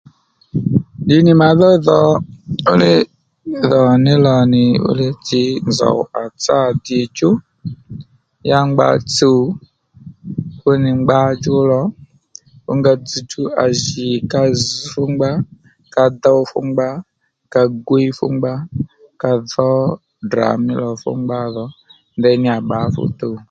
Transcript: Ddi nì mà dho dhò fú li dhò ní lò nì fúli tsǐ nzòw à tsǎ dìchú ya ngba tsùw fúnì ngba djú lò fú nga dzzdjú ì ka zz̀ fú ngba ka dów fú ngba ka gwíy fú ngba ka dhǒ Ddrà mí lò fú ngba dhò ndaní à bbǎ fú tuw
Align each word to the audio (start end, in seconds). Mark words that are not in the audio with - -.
Ddi 1.03 1.17
nì 1.25 1.31
mà 1.41 1.49
dho 1.59 1.69
dhò 1.87 1.99
fú 2.63 2.73
li 2.83 2.93
dhò 3.71 3.81
ní 4.05 4.13
lò 4.25 4.35
nì 4.53 4.63
fúli 4.83 5.07
tsǐ 5.25 5.43
nzòw 5.69 5.97
à 6.21 6.23
tsǎ 6.41 6.57
dìchú 6.85 7.29
ya 8.49 8.59
ngba 8.69 8.87
tsùw 9.15 9.41
fúnì 10.59 10.91
ngba 11.01 11.19
djú 11.35 11.55
lò 11.71 11.81
fú 12.63 12.71
nga 12.79 12.91
dzzdjú 13.07 13.43
ì 14.05 14.09
ka 14.31 14.43
zz̀ 14.63 14.81
fú 14.91 15.01
ngba 15.13 15.29
ka 15.93 16.03
dów 16.23 16.41
fú 16.51 16.59
ngba 16.69 16.87
ka 17.53 17.61
gwíy 17.85 18.09
fú 18.17 18.25
ngba 18.35 18.53
ka 19.21 19.31
dhǒ 19.51 19.69
Ddrà 20.25 20.49
mí 20.63 20.73
lò 20.83 20.91
fú 21.01 21.09
ngba 21.21 21.39
dhò 21.55 21.65
ndaní 22.17 22.47
à 22.55 22.57
bbǎ 22.63 22.79
fú 22.93 23.03
tuw 23.19 23.35